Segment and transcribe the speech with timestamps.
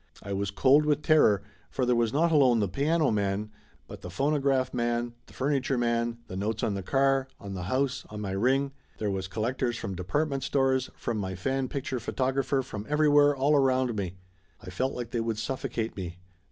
[0.23, 3.51] I was cold with terror, for there was not alone the piano man,
[3.85, 8.03] but the phonograph man, the furniture man, the notes on the car, on the house,
[8.09, 8.71] on my ring.
[8.97, 13.55] There was col lectors from department stores, from my fan picture photographer, from everywhere, all
[13.55, 14.15] around me.
[14.59, 16.17] I felt like they would suffocoate me.